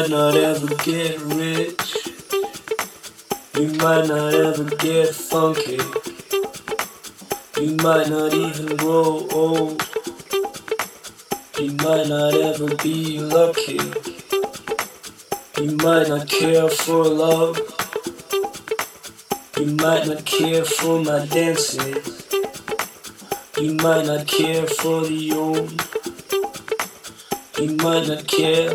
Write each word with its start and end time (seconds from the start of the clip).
You 0.00 0.08
might 0.08 0.16
not 0.16 0.34
ever 0.34 0.74
get 0.76 1.20
rich. 1.20 2.08
You 3.54 3.68
might 3.74 4.08
not 4.08 4.32
ever 4.32 4.64
get 4.76 5.14
funky. 5.14 5.78
You 7.60 7.76
might 7.76 8.08
not 8.08 8.32
even 8.32 8.76
grow 8.76 9.28
old. 9.30 9.82
You 11.58 11.72
might 11.72 12.08
not 12.08 12.32
ever 12.32 12.74
be 12.76 13.18
lucky. 13.20 13.78
You 15.58 15.76
might 15.76 16.08
not 16.08 16.26
care 16.26 16.70
for 16.70 17.04
love. 17.04 17.58
You 19.58 19.66
might 19.66 20.06
not 20.06 20.24
care 20.24 20.64
for 20.64 21.04
my 21.04 21.26
dances. 21.26 22.26
You 23.58 23.74
might 23.74 24.06
not 24.06 24.26
care 24.26 24.66
for 24.66 25.02
the 25.02 25.32
old. 25.34 25.70
You 27.58 27.76
might 27.76 28.08
not 28.08 28.26
care. 28.26 28.74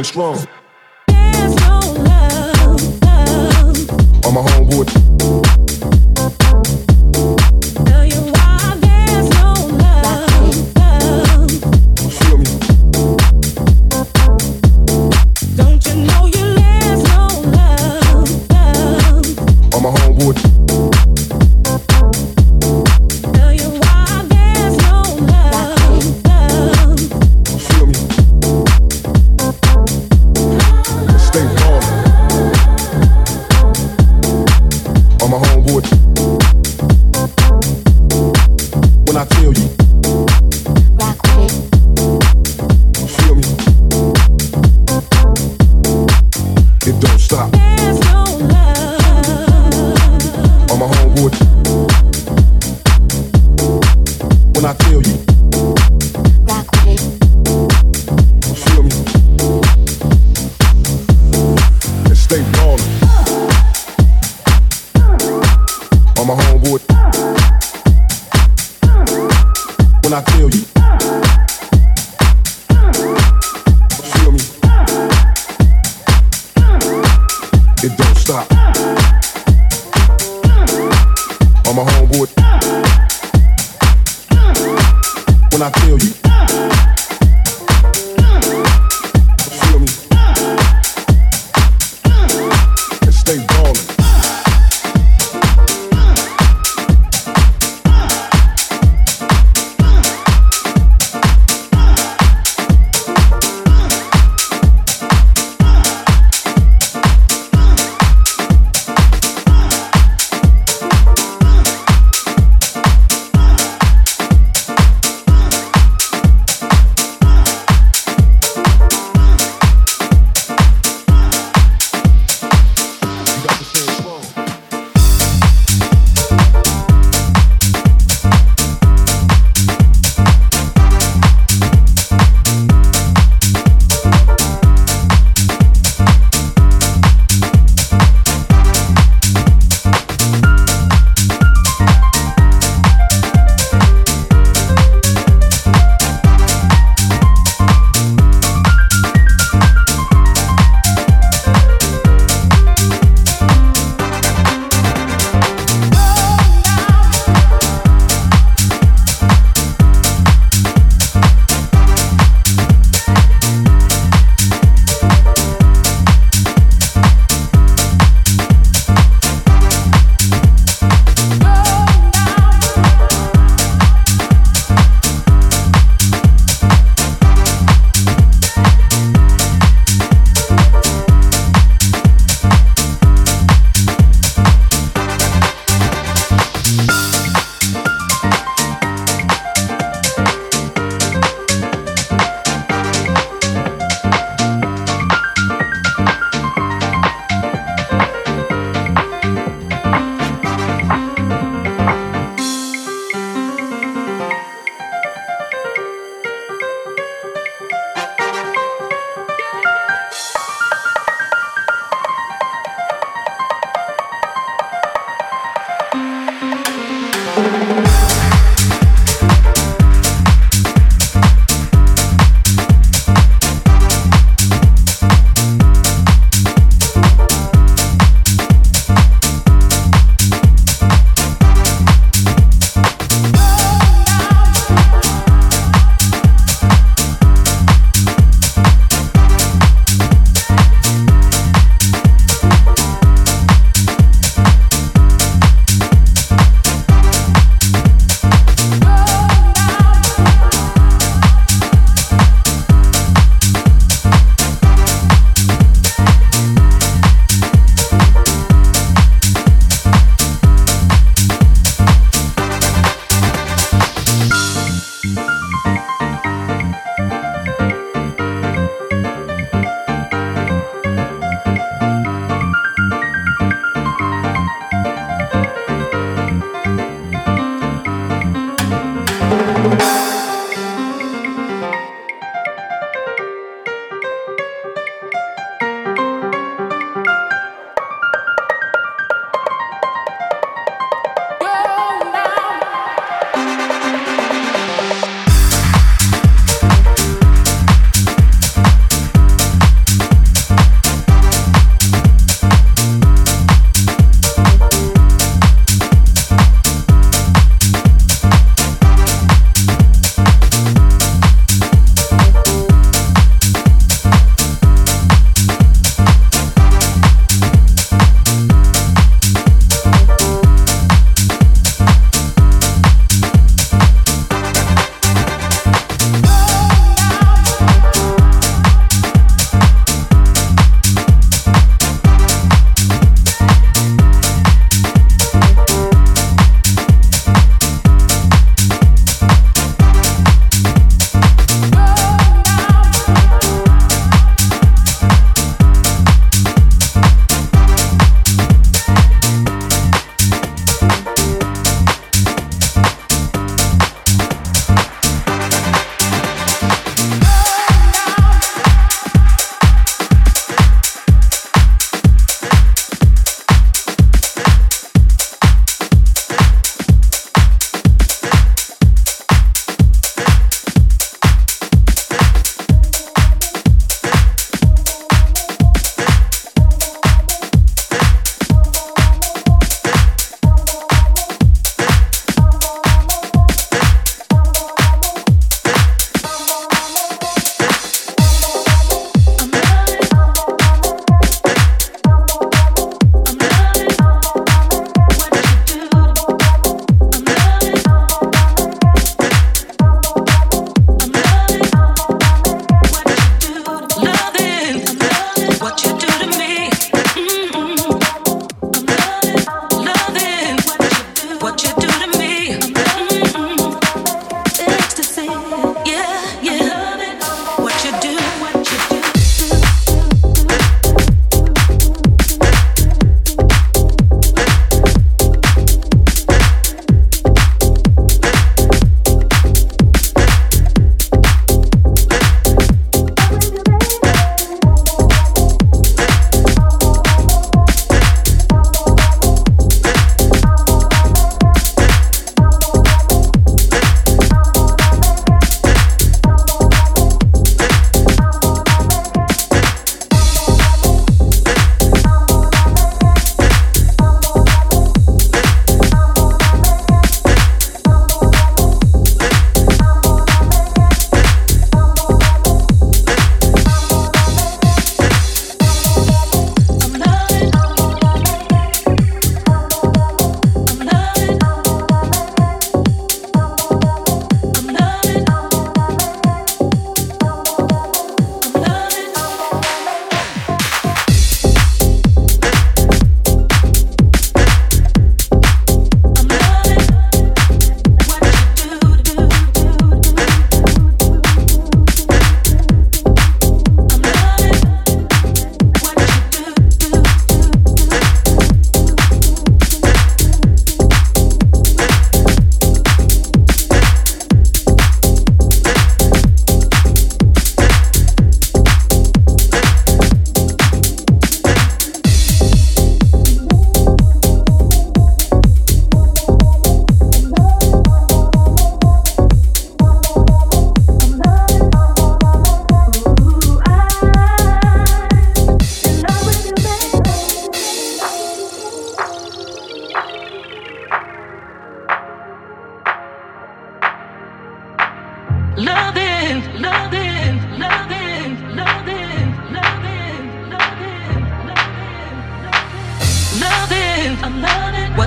and 0.00 0.06
strong. 0.06 0.49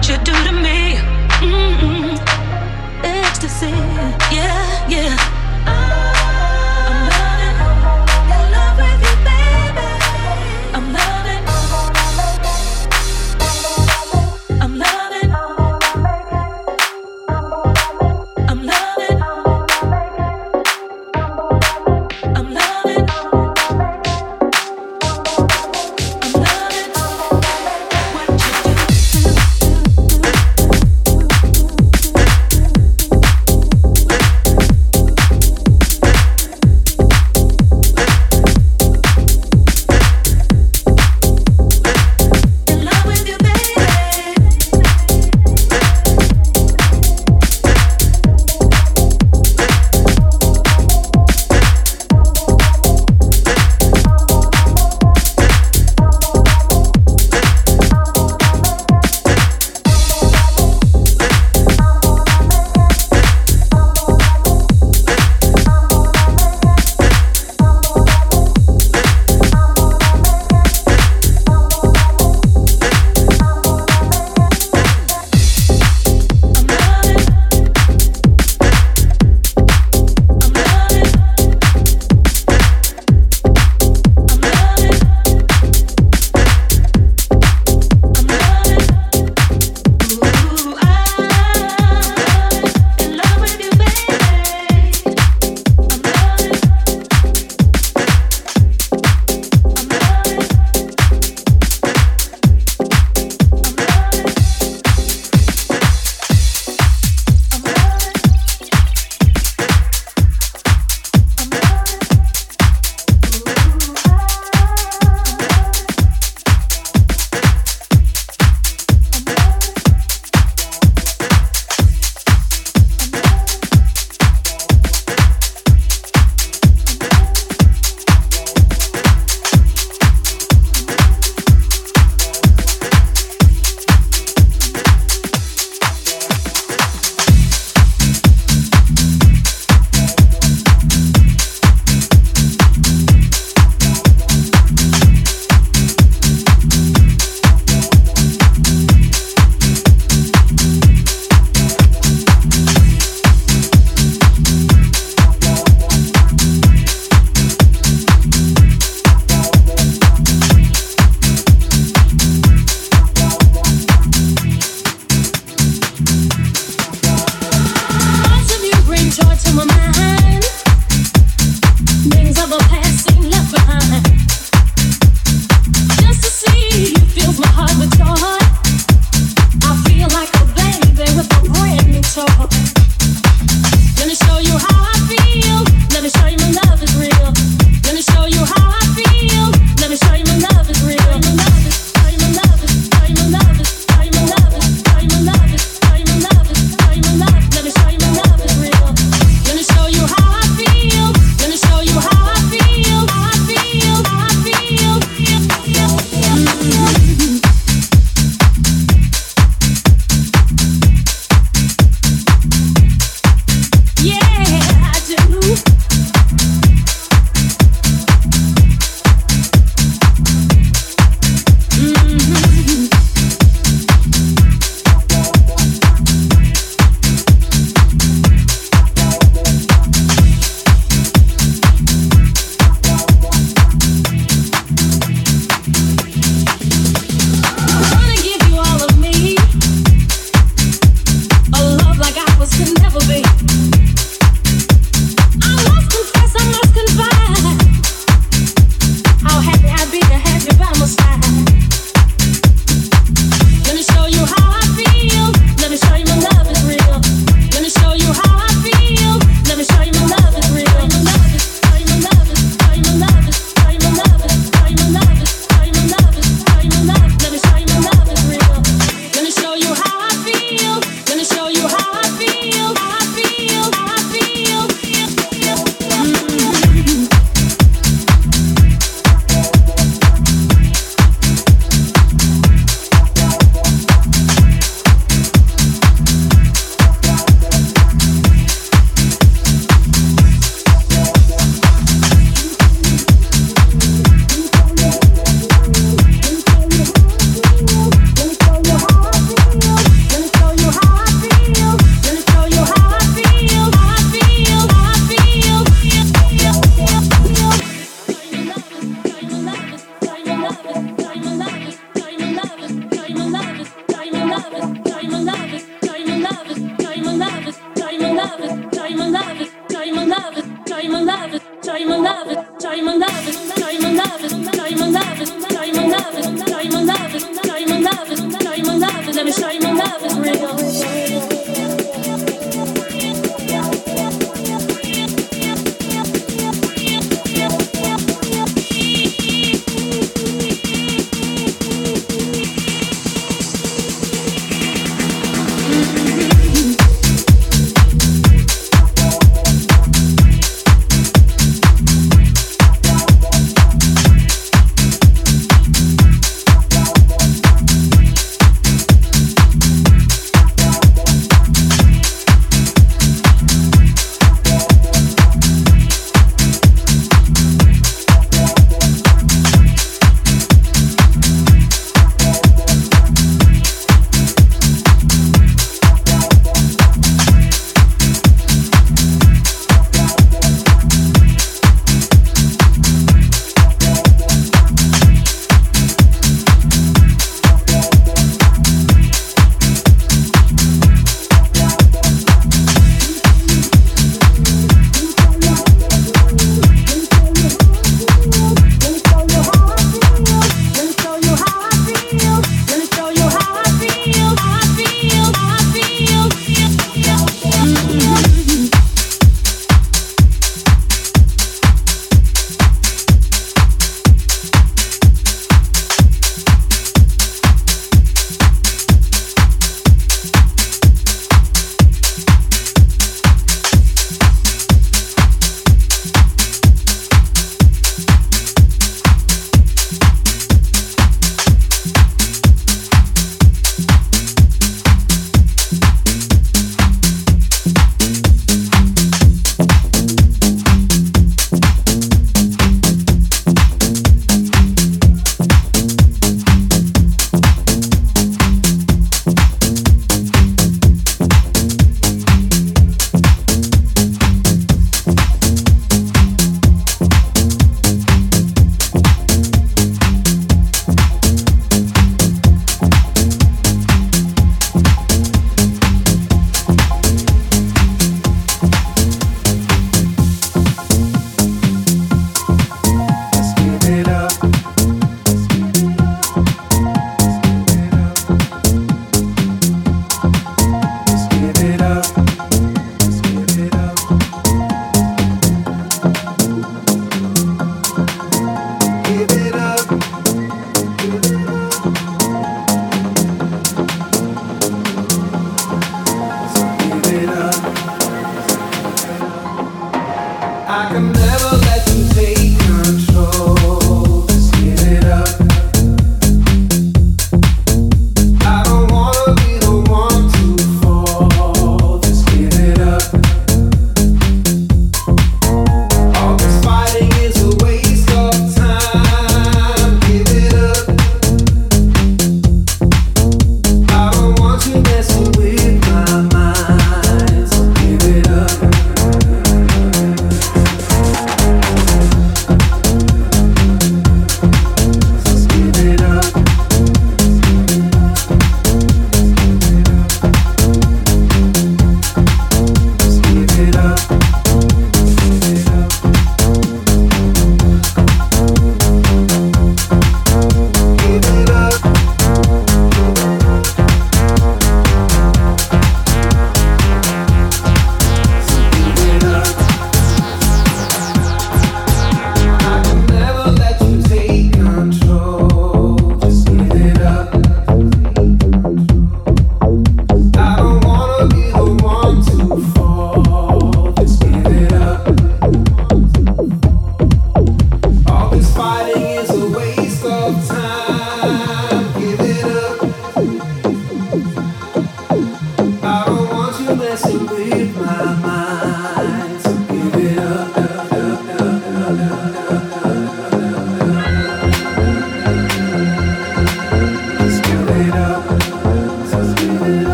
what 0.00 0.08
you 0.08 0.16
do 0.24 0.32
to 0.32 0.52
me. 0.52 0.96
Mm-mm. 1.42 2.16
Ecstasy, 3.04 3.68
yeah, 4.34 4.88
yeah. 4.88 5.39